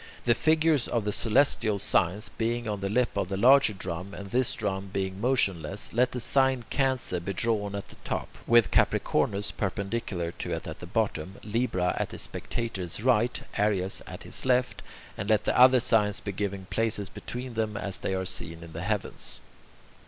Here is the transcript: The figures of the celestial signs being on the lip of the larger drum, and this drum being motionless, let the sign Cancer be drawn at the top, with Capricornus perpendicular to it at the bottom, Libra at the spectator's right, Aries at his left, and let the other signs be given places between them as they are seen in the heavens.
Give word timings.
The 0.25 0.33
figures 0.33 0.87
of 0.87 1.03
the 1.05 1.11
celestial 1.11 1.77
signs 1.77 2.29
being 2.35 2.67
on 2.67 2.79
the 2.79 2.89
lip 2.89 3.15
of 3.15 3.27
the 3.27 3.37
larger 3.37 3.73
drum, 3.73 4.15
and 4.15 4.31
this 4.31 4.55
drum 4.55 4.89
being 4.91 5.21
motionless, 5.21 5.93
let 5.93 6.11
the 6.11 6.19
sign 6.19 6.65
Cancer 6.71 7.19
be 7.19 7.33
drawn 7.33 7.75
at 7.75 7.89
the 7.89 7.97
top, 7.97 8.39
with 8.47 8.71
Capricornus 8.71 9.51
perpendicular 9.51 10.31
to 10.39 10.53
it 10.53 10.65
at 10.65 10.79
the 10.79 10.87
bottom, 10.87 11.35
Libra 11.43 11.95
at 11.99 12.09
the 12.09 12.17
spectator's 12.17 13.03
right, 13.03 13.43
Aries 13.59 14.01
at 14.07 14.23
his 14.23 14.43
left, 14.43 14.81
and 15.19 15.29
let 15.29 15.43
the 15.43 15.55
other 15.55 15.79
signs 15.79 16.19
be 16.19 16.31
given 16.31 16.65
places 16.71 17.07
between 17.07 17.53
them 17.53 17.77
as 17.77 17.99
they 17.99 18.15
are 18.15 18.25
seen 18.25 18.63
in 18.63 18.73
the 18.73 18.81
heavens. 18.81 19.39